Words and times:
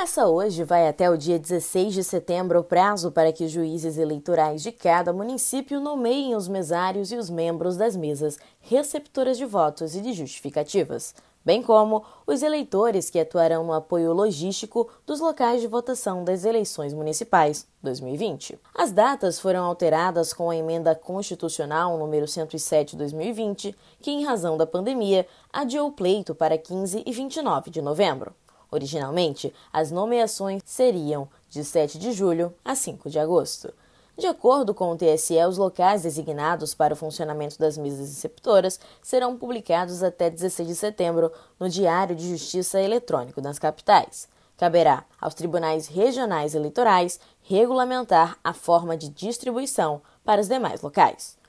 Começa 0.00 0.26
hoje, 0.26 0.64
vai 0.64 0.88
até 0.88 1.10
o 1.10 1.16
dia 1.18 1.38
16 1.38 1.92
de 1.92 2.02
setembro 2.02 2.58
o 2.58 2.64
prazo 2.64 3.12
para 3.12 3.30
que 3.34 3.46
juízes 3.46 3.98
eleitorais 3.98 4.62
de 4.62 4.72
cada 4.72 5.12
município 5.12 5.78
nomeiem 5.78 6.34
os 6.34 6.48
mesários 6.48 7.12
e 7.12 7.16
os 7.16 7.28
membros 7.28 7.76
das 7.76 7.94
mesas 7.94 8.38
receptoras 8.60 9.36
de 9.36 9.44
votos 9.44 9.94
e 9.94 10.00
de 10.00 10.14
justificativas, 10.14 11.14
bem 11.44 11.62
como 11.62 12.02
os 12.26 12.42
eleitores 12.42 13.10
que 13.10 13.20
atuarão 13.20 13.62
no 13.62 13.74
apoio 13.74 14.14
logístico 14.14 14.88
dos 15.04 15.20
locais 15.20 15.60
de 15.60 15.66
votação 15.66 16.24
das 16.24 16.46
eleições 16.46 16.94
municipais 16.94 17.66
2020. 17.82 18.58
As 18.74 18.92
datas 18.92 19.38
foram 19.38 19.64
alteradas 19.64 20.32
com 20.32 20.48
a 20.48 20.56
emenda 20.56 20.94
constitucional 20.94 21.98
número 21.98 22.26
107/2020, 22.26 23.76
que 24.00 24.10
em 24.10 24.24
razão 24.24 24.56
da 24.56 24.66
pandemia 24.66 25.26
adiou 25.52 25.88
o 25.88 25.92
pleito 25.92 26.34
para 26.34 26.56
15 26.56 27.02
e 27.04 27.12
29 27.12 27.70
de 27.70 27.82
novembro. 27.82 28.34
Originalmente, 28.70 29.52
as 29.72 29.90
nomeações 29.90 30.62
seriam 30.64 31.28
de 31.48 31.64
7 31.64 31.98
de 31.98 32.12
julho 32.12 32.54
a 32.64 32.74
5 32.74 33.10
de 33.10 33.18
agosto. 33.18 33.72
De 34.16 34.26
acordo 34.26 34.74
com 34.74 34.92
o 34.92 34.96
TSE, 34.96 35.42
os 35.48 35.56
locais 35.56 36.02
designados 36.02 36.74
para 36.74 36.92
o 36.92 36.96
funcionamento 36.96 37.58
das 37.58 37.78
mesas 37.78 38.10
receptoras 38.10 38.78
serão 39.02 39.36
publicados 39.36 40.02
até 40.02 40.28
16 40.28 40.68
de 40.68 40.74
setembro 40.74 41.32
no 41.58 41.70
Diário 41.70 42.14
de 42.14 42.28
Justiça 42.28 42.78
Eletrônico 42.80 43.40
das 43.40 43.58
capitais. 43.58 44.28
Caberá 44.58 45.04
aos 45.18 45.32
tribunais 45.32 45.86
regionais 45.86 46.54
eleitorais 46.54 47.18
regulamentar 47.42 48.36
a 48.44 48.52
forma 48.52 48.94
de 48.94 49.08
distribuição 49.08 50.02
para 50.22 50.42
os 50.42 50.48
demais 50.48 50.82
locais. 50.82 51.39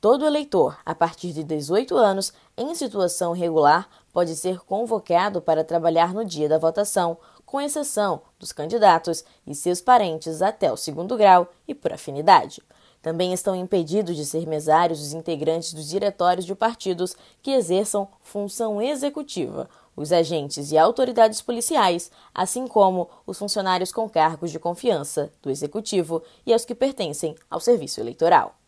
Todo 0.00 0.24
eleitor, 0.24 0.78
a 0.86 0.94
partir 0.94 1.30
de 1.30 1.44
18 1.44 1.94
anos, 1.94 2.32
em 2.56 2.74
situação 2.74 3.34
regular, 3.34 3.86
pode 4.14 4.34
ser 4.34 4.58
convocado 4.60 5.42
para 5.42 5.62
trabalhar 5.62 6.14
no 6.14 6.24
dia 6.24 6.48
da 6.48 6.56
votação, 6.56 7.18
com 7.44 7.60
exceção 7.60 8.22
dos 8.38 8.50
candidatos 8.50 9.22
e 9.46 9.54
seus 9.54 9.82
parentes 9.82 10.40
até 10.40 10.72
o 10.72 10.76
segundo 10.76 11.18
grau 11.18 11.48
e 11.68 11.74
por 11.74 11.92
afinidade. 11.92 12.62
Também 13.02 13.34
estão 13.34 13.54
impedidos 13.54 14.16
de 14.16 14.24
ser 14.24 14.46
mesários 14.46 15.02
os 15.02 15.12
integrantes 15.12 15.74
dos 15.74 15.86
diretórios 15.86 16.46
de 16.46 16.54
partidos 16.54 17.14
que 17.42 17.50
exerçam 17.50 18.08
função 18.22 18.80
executiva, 18.80 19.68
os 19.94 20.12
agentes 20.12 20.72
e 20.72 20.78
autoridades 20.78 21.42
policiais, 21.42 22.10
assim 22.34 22.66
como 22.66 23.06
os 23.26 23.38
funcionários 23.38 23.92
com 23.92 24.08
cargos 24.08 24.50
de 24.50 24.58
confiança 24.58 25.30
do 25.42 25.50
executivo 25.50 26.22
e 26.46 26.54
aos 26.54 26.64
que 26.64 26.74
pertencem 26.74 27.36
ao 27.50 27.60
serviço 27.60 28.00
eleitoral. 28.00 28.59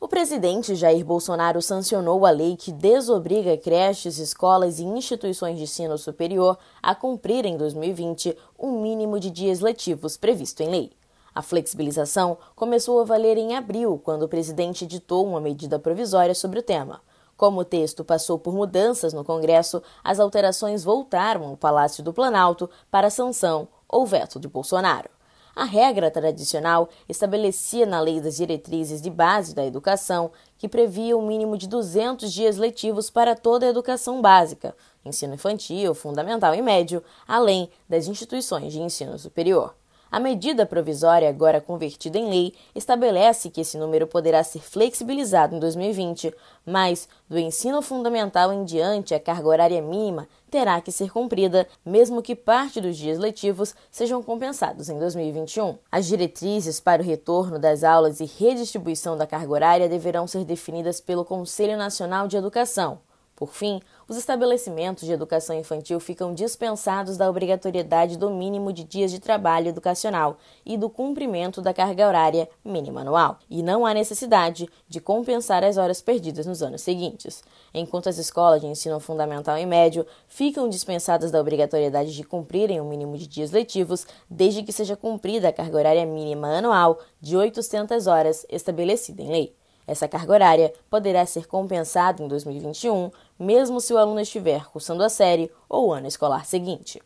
O 0.00 0.08
presidente 0.08 0.74
Jair 0.74 1.04
Bolsonaro 1.04 1.60
sancionou 1.60 2.24
a 2.24 2.30
lei 2.30 2.56
que 2.56 2.72
desobriga 2.72 3.54
creches, 3.58 4.16
escolas 4.16 4.78
e 4.78 4.84
instituições 4.84 5.58
de 5.58 5.64
ensino 5.64 5.98
superior 5.98 6.56
a 6.82 6.94
cumprir 6.94 7.44
em 7.44 7.58
2020 7.58 8.34
o 8.56 8.68
um 8.68 8.80
mínimo 8.80 9.20
de 9.20 9.30
dias 9.30 9.60
letivos 9.60 10.16
previsto 10.16 10.62
em 10.62 10.70
lei. 10.70 10.92
A 11.34 11.42
flexibilização 11.42 12.38
começou 12.54 12.98
a 12.98 13.04
valer 13.04 13.36
em 13.36 13.54
abril, 13.54 14.00
quando 14.02 14.22
o 14.22 14.28
presidente 14.28 14.84
editou 14.84 15.26
uma 15.26 15.38
medida 15.38 15.78
provisória 15.78 16.34
sobre 16.34 16.60
o 16.60 16.62
tema. 16.62 17.02
Como 17.36 17.60
o 17.60 17.64
texto 17.64 18.02
passou 18.02 18.38
por 18.38 18.54
mudanças 18.54 19.12
no 19.12 19.22
Congresso, 19.22 19.82
as 20.02 20.18
alterações 20.18 20.82
voltaram 20.82 21.44
ao 21.44 21.58
Palácio 21.58 22.02
do 22.02 22.14
Planalto 22.14 22.70
para 22.90 23.10
sanção 23.10 23.68
ou 23.86 24.06
veto 24.06 24.40
de 24.40 24.48
Bolsonaro. 24.48 25.15
A 25.56 25.64
regra 25.64 26.10
tradicional 26.10 26.90
estabelecia 27.08 27.86
na 27.86 27.98
Lei 27.98 28.20
das 28.20 28.36
Diretrizes 28.36 29.00
de 29.00 29.08
Base 29.08 29.54
da 29.54 29.64
Educação 29.64 30.30
que 30.58 30.68
previa 30.68 31.16
um 31.16 31.26
mínimo 31.26 31.56
de 31.56 31.66
200 31.66 32.30
dias 32.30 32.58
letivos 32.58 33.08
para 33.08 33.34
toda 33.34 33.64
a 33.64 33.70
educação 33.70 34.20
básica, 34.20 34.76
ensino 35.02 35.32
infantil, 35.32 35.94
fundamental 35.94 36.54
e 36.54 36.60
médio, 36.60 37.02
além 37.26 37.70
das 37.88 38.06
instituições 38.06 38.70
de 38.70 38.82
ensino 38.82 39.18
superior. 39.18 39.74
A 40.16 40.18
medida 40.18 40.64
provisória, 40.64 41.28
agora 41.28 41.60
convertida 41.60 42.18
em 42.18 42.30
lei, 42.30 42.54
estabelece 42.74 43.50
que 43.50 43.60
esse 43.60 43.76
número 43.76 44.06
poderá 44.06 44.42
ser 44.42 44.60
flexibilizado 44.60 45.54
em 45.54 45.58
2020, 45.58 46.34
mas 46.64 47.06
do 47.28 47.38
ensino 47.38 47.82
fundamental 47.82 48.50
em 48.50 48.64
diante 48.64 49.14
a 49.14 49.20
carga 49.20 49.46
horária 49.46 49.82
mínima 49.82 50.26
terá 50.50 50.80
que 50.80 50.90
ser 50.90 51.10
cumprida, 51.12 51.68
mesmo 51.84 52.22
que 52.22 52.34
parte 52.34 52.80
dos 52.80 52.96
dias 52.96 53.18
letivos 53.18 53.74
sejam 53.90 54.22
compensados 54.22 54.88
em 54.88 54.98
2021. 54.98 55.76
As 55.92 56.06
diretrizes 56.06 56.80
para 56.80 57.02
o 57.02 57.04
retorno 57.04 57.58
das 57.58 57.84
aulas 57.84 58.18
e 58.18 58.24
redistribuição 58.24 59.18
da 59.18 59.26
carga 59.26 59.52
horária 59.52 59.86
deverão 59.86 60.26
ser 60.26 60.46
definidas 60.46 60.98
pelo 60.98 61.26
Conselho 61.26 61.76
Nacional 61.76 62.26
de 62.26 62.38
Educação. 62.38 63.00
Por 63.36 63.52
fim, 63.52 63.82
os 64.08 64.16
estabelecimentos 64.16 65.04
de 65.04 65.12
educação 65.12 65.54
infantil 65.54 66.00
ficam 66.00 66.32
dispensados 66.32 67.18
da 67.18 67.28
obrigatoriedade 67.28 68.16
do 68.16 68.30
mínimo 68.30 68.72
de 68.72 68.82
dias 68.82 69.10
de 69.10 69.20
trabalho 69.20 69.68
educacional 69.68 70.38
e 70.64 70.78
do 70.78 70.88
cumprimento 70.88 71.60
da 71.60 71.74
carga 71.74 72.08
horária 72.08 72.48
mínima 72.64 73.02
anual, 73.02 73.38
e 73.50 73.62
não 73.62 73.84
há 73.84 73.92
necessidade 73.92 74.66
de 74.88 75.00
compensar 75.00 75.62
as 75.62 75.76
horas 75.76 76.00
perdidas 76.00 76.46
nos 76.46 76.62
anos 76.62 76.80
seguintes. 76.80 77.44
Enquanto 77.74 78.08
as 78.08 78.16
escolas 78.16 78.62
de 78.62 78.68
ensino 78.68 78.98
fundamental 79.00 79.58
e 79.58 79.66
médio 79.66 80.06
ficam 80.26 80.66
dispensadas 80.66 81.30
da 81.30 81.38
obrigatoriedade 81.38 82.16
de 82.16 82.24
cumprirem 82.24 82.80
o 82.80 82.86
mínimo 82.86 83.18
de 83.18 83.26
dias 83.26 83.50
letivos, 83.50 84.06
desde 84.30 84.62
que 84.62 84.72
seja 84.72 84.96
cumprida 84.96 85.48
a 85.48 85.52
carga 85.52 85.76
horária 85.76 86.06
mínima 86.06 86.56
anual 86.56 86.98
de 87.20 87.36
800 87.36 88.06
horas 88.06 88.46
estabelecida 88.48 89.20
em 89.20 89.28
lei. 89.28 89.65
Essa 89.86 90.08
carga 90.08 90.32
horária 90.32 90.72
poderá 90.90 91.24
ser 91.24 91.46
compensada 91.46 92.22
em 92.22 92.28
2021, 92.28 93.10
mesmo 93.38 93.80
se 93.80 93.94
o 93.94 93.98
aluno 93.98 94.20
estiver 94.20 94.66
cursando 94.66 95.04
a 95.04 95.08
série 95.08 95.50
ou 95.68 95.88
o 95.88 95.92
ano 95.92 96.08
escolar 96.08 96.44
seguinte. 96.44 97.00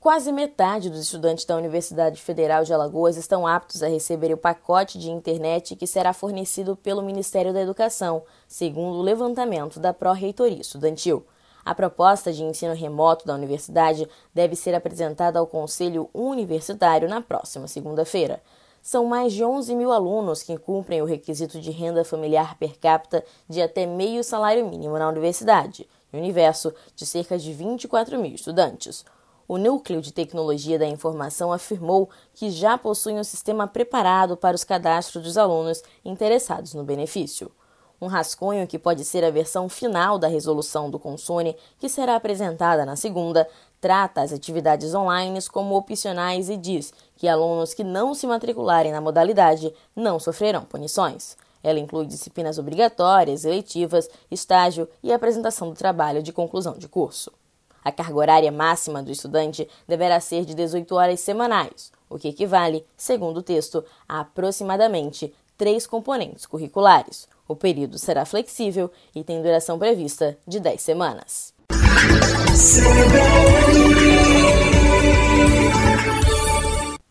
Quase 0.00 0.32
metade 0.32 0.88
dos 0.88 1.00
estudantes 1.00 1.44
da 1.44 1.56
Universidade 1.56 2.22
Federal 2.22 2.64
de 2.64 2.72
Alagoas 2.72 3.18
estão 3.18 3.46
aptos 3.46 3.82
a 3.82 3.88
receber 3.88 4.32
o 4.32 4.36
pacote 4.38 4.98
de 4.98 5.10
internet 5.10 5.76
que 5.76 5.86
será 5.86 6.14
fornecido 6.14 6.74
pelo 6.74 7.02
Ministério 7.02 7.52
da 7.52 7.60
Educação, 7.60 8.22
segundo 8.48 8.96
o 8.96 9.02
levantamento 9.02 9.78
da 9.78 9.92
Pró-Reitoria 9.92 10.62
Estudantil. 10.62 11.26
A 11.64 11.74
proposta 11.74 12.32
de 12.32 12.42
ensino 12.42 12.74
remoto 12.74 13.26
da 13.26 13.34
universidade 13.34 14.08
deve 14.34 14.56
ser 14.56 14.74
apresentada 14.74 15.38
ao 15.38 15.46
Conselho 15.46 16.08
Universitário 16.14 17.08
na 17.08 17.20
próxima 17.20 17.68
segunda-feira. 17.68 18.42
São 18.82 19.04
mais 19.04 19.34
de 19.34 19.44
11 19.44 19.74
mil 19.74 19.92
alunos 19.92 20.42
que 20.42 20.56
cumprem 20.56 21.02
o 21.02 21.04
requisito 21.04 21.60
de 21.60 21.70
renda 21.70 22.02
familiar 22.02 22.56
per 22.56 22.78
capita 22.78 23.22
de 23.46 23.60
até 23.60 23.84
meio 23.84 24.24
salário 24.24 24.66
mínimo 24.66 24.98
na 24.98 25.08
universidade, 25.08 25.86
e 26.12 26.16
universo 26.16 26.72
de 26.96 27.04
cerca 27.04 27.38
de 27.38 27.52
24 27.52 28.18
mil 28.18 28.34
estudantes. 28.34 29.04
O 29.46 29.58
Núcleo 29.58 30.00
de 30.00 30.12
Tecnologia 30.12 30.78
da 30.78 30.86
Informação 30.86 31.52
afirmou 31.52 32.08
que 32.32 32.50
já 32.50 32.78
possui 32.78 33.14
um 33.14 33.24
sistema 33.24 33.66
preparado 33.66 34.36
para 34.36 34.54
os 34.54 34.64
cadastros 34.64 35.24
dos 35.24 35.36
alunos 35.36 35.82
interessados 36.04 36.72
no 36.72 36.84
benefício 36.84 37.50
um 38.00 38.06
rascunho 38.06 38.66
que 38.66 38.78
pode 38.78 39.04
ser 39.04 39.22
a 39.24 39.30
versão 39.30 39.68
final 39.68 40.18
da 40.18 40.26
resolução 40.26 40.90
do 40.90 40.98
Consune, 40.98 41.56
que 41.78 41.88
será 41.88 42.16
apresentada 42.16 42.86
na 42.86 42.96
segunda, 42.96 43.46
trata 43.80 44.22
as 44.22 44.32
atividades 44.32 44.94
online 44.94 45.38
como 45.50 45.76
opcionais 45.76 46.48
e 46.48 46.56
diz 46.56 46.92
que 47.16 47.28
alunos 47.28 47.74
que 47.74 47.84
não 47.84 48.14
se 48.14 48.26
matricularem 48.26 48.92
na 48.92 49.00
modalidade 49.00 49.72
não 49.94 50.18
sofrerão 50.18 50.64
punições. 50.64 51.36
Ela 51.62 51.78
inclui 51.78 52.06
disciplinas 52.06 52.58
obrigatórias, 52.58 53.44
eletivas, 53.44 54.08
estágio 54.30 54.88
e 55.02 55.12
apresentação 55.12 55.68
do 55.68 55.76
trabalho 55.76 56.22
de 56.22 56.32
conclusão 56.32 56.78
de 56.78 56.88
curso. 56.88 57.30
A 57.84 57.92
carga 57.92 58.16
horária 58.16 58.52
máxima 58.52 59.02
do 59.02 59.10
estudante 59.10 59.68
deverá 59.86 60.20
ser 60.20 60.44
de 60.44 60.54
18 60.54 60.94
horas 60.94 61.20
semanais, 61.20 61.92
o 62.08 62.18
que 62.18 62.28
equivale, 62.28 62.84
segundo 62.96 63.38
o 63.38 63.42
texto, 63.42 63.84
a 64.08 64.20
aproximadamente 64.20 65.32
três 65.56 65.86
componentes 65.86 66.46
curriculares, 66.46 67.28
o 67.50 67.56
período 67.56 67.98
será 67.98 68.24
flexível 68.24 68.90
e 69.12 69.24
tem 69.24 69.42
duração 69.42 69.76
prevista 69.76 70.38
de 70.46 70.60
10 70.60 70.80
semanas. 70.80 71.52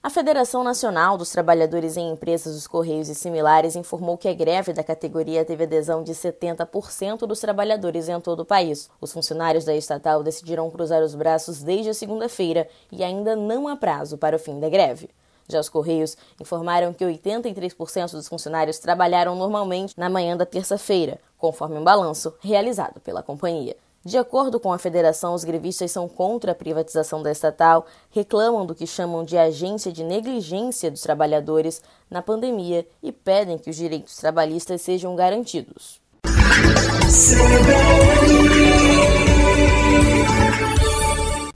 A 0.01 0.09
Federação 0.09 0.63
Nacional 0.63 1.17
dos 1.17 1.29
Trabalhadores 1.29 1.97
em 1.97 2.11
Empresas 2.11 2.55
dos 2.55 2.65
Correios 2.67 3.09
e 3.09 3.15
similares 3.15 3.75
informou 3.75 4.17
que 4.17 4.29
a 4.29 4.33
greve 4.33 4.71
da 4.71 4.81
categoria 4.81 5.43
teve 5.43 5.65
adesão 5.65 6.03
de 6.03 6.13
70% 6.13 7.27
dos 7.27 7.41
trabalhadores 7.41 8.07
em 8.07 8.19
todo 8.21 8.39
o 8.39 8.45
país. 8.45 8.89
Os 9.01 9.11
funcionários 9.11 9.65
da 9.65 9.75
estatal 9.75 10.23
decidiram 10.23 10.71
cruzar 10.71 11.03
os 11.03 11.13
braços 11.13 11.61
desde 11.61 11.89
a 11.89 11.93
segunda-feira 11.93 12.67
e 12.89 13.03
ainda 13.03 13.35
não 13.35 13.67
há 13.67 13.75
prazo 13.75 14.17
para 14.17 14.37
o 14.37 14.39
fim 14.39 14.57
da 14.57 14.69
greve. 14.69 15.09
Já 15.49 15.59
os 15.59 15.67
Correios 15.67 16.15
informaram 16.39 16.93
que 16.93 17.03
83% 17.03 18.11
dos 18.11 18.27
funcionários 18.27 18.77
trabalharam 18.77 19.35
normalmente 19.35 19.97
na 19.97 20.09
manhã 20.09 20.37
da 20.37 20.45
terça-feira, 20.45 21.19
conforme 21.37 21.77
um 21.77 21.83
balanço 21.83 22.33
realizado 22.39 22.99
pela 22.99 23.23
companhia. 23.23 23.75
De 24.05 24.17
acordo 24.17 24.59
com 24.61 24.71
a 24.71 24.77
federação, 24.77 25.33
os 25.33 25.43
grevistas 25.43 25.91
são 25.91 26.07
contra 26.07 26.53
a 26.53 26.55
privatização 26.55 27.21
da 27.21 27.31
estatal, 27.31 27.85
reclamam 28.09 28.65
do 28.65 28.73
que 28.73 28.87
chamam 28.87 29.25
de 29.25 29.37
agência 29.37 29.91
de 29.91 30.05
negligência 30.05 30.89
dos 30.89 31.01
trabalhadores 31.01 31.81
na 32.09 32.21
pandemia 32.21 32.87
e 33.03 33.11
pedem 33.11 33.57
que 33.57 33.69
os 33.69 33.75
direitos 33.75 34.15
trabalhistas 34.15 34.81
sejam 34.81 35.15
garantidos. 35.17 35.99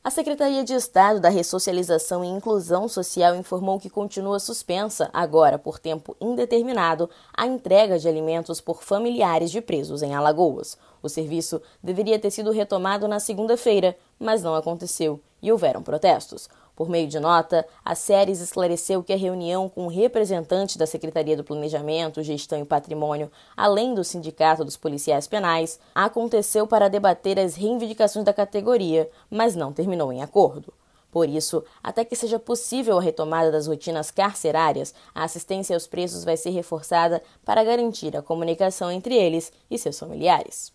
A 0.06 0.10
Secretaria 0.10 0.66
de 0.66 0.74
Estado 0.74 1.22
da 1.22 1.30
Ressocialização 1.30 2.26
e 2.26 2.28
Inclusão 2.28 2.90
Social 2.90 3.38
informou 3.38 3.80
que 3.80 3.90
continua 3.90 4.38
suspensa, 4.38 5.10
agora 5.14 5.58
por 5.58 5.80
tempo 5.80 6.14
indeterminado, 6.20 7.10
a 7.34 7.48
entrega 7.48 7.98
de 7.98 8.06
alimentos 8.06 8.60
por 8.60 8.84
familiares 8.84 9.50
de 9.50 9.62
presos 9.62 10.04
em 10.04 10.14
Alagoas. 10.14 10.78
O 11.02 11.08
serviço 11.08 11.62
deveria 11.82 12.20
ter 12.20 12.32
sido 12.32 12.52
retomado 12.52 13.08
na 13.08 13.18
segunda-feira, 13.18 13.96
mas 14.20 14.44
não 14.44 14.56
aconteceu 14.56 15.22
e 15.42 15.50
houveram 15.50 15.82
protestos. 15.82 16.50
Por 16.76 16.90
meio 16.90 17.08
de 17.08 17.20
nota, 17.20 17.66
a 17.86 17.94
Séries 17.94 18.40
esclareceu 18.40 19.04
que 19.04 19.14
a 19.14 19.18
reunião 19.18 19.70
com 19.70 19.88
representantes 19.88 20.76
da 20.76 20.88
Secretaria 20.88 21.38
do 21.38 21.44
Planejamento, 21.44 22.24
Gestão 22.24 22.60
e 22.60 22.66
Patrimônio, 22.66 23.32
além 23.56 23.94
do 23.94 24.04
Sindicato 24.04 24.66
dos 24.66 24.76
Policiais 24.76 25.28
Penais, 25.28 25.80
aconteceu 25.94 26.66
para 26.66 26.90
debater 26.90 27.40
as 27.40 27.56
reivindicações 27.56 28.26
da 28.26 28.34
categoria, 28.34 29.10
mas 29.30 29.56
não 29.56 29.72
terminou 29.72 30.12
em 30.12 30.24
acordo. 30.24 30.74
Por 31.12 31.30
isso, 31.30 31.64
até 31.84 32.04
que 32.04 32.16
seja 32.16 32.40
possível 32.40 32.98
a 32.98 33.02
retomada 33.02 33.52
das 33.52 33.68
rotinas 33.68 34.10
carcerárias, 34.10 34.96
a 35.14 35.24
assistência 35.24 35.76
aos 35.76 35.86
presos 35.86 36.24
vai 36.24 36.36
ser 36.36 36.50
reforçada 36.50 37.22
para 37.46 37.64
garantir 37.64 38.18
a 38.18 38.22
comunicação 38.24 38.92
entre 38.92 39.14
eles 39.14 39.54
e 39.70 39.78
seus 39.78 40.00
familiares. 40.00 40.74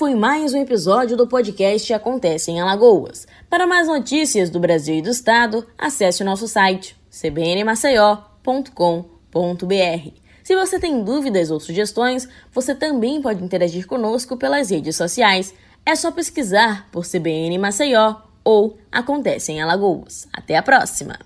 Foi 0.00 0.14
mais 0.14 0.54
um 0.54 0.62
episódio 0.62 1.14
do 1.14 1.26
podcast 1.26 1.92
Acontece 1.92 2.50
em 2.50 2.58
Alagoas. 2.58 3.26
Para 3.50 3.66
mais 3.66 3.86
notícias 3.86 4.48
do 4.48 4.58
Brasil 4.58 4.94
e 4.94 5.02
do 5.02 5.10
Estado, 5.10 5.66
acesse 5.76 6.22
o 6.22 6.24
nosso 6.24 6.48
site 6.48 6.96
cbnmaceió.com.br. 7.10 10.10
Se 10.42 10.56
você 10.56 10.80
tem 10.80 11.04
dúvidas 11.04 11.50
ou 11.50 11.60
sugestões, 11.60 12.26
você 12.50 12.74
também 12.74 13.20
pode 13.20 13.44
interagir 13.44 13.86
conosco 13.86 14.38
pelas 14.38 14.70
redes 14.70 14.96
sociais. 14.96 15.52
É 15.84 15.94
só 15.94 16.10
pesquisar 16.10 16.88
por 16.90 17.04
CBN 17.04 17.58
Maceió 17.58 18.22
ou 18.42 18.78
Acontece 18.90 19.52
em 19.52 19.60
Alagoas. 19.60 20.26
Até 20.32 20.56
a 20.56 20.62
próxima! 20.62 21.20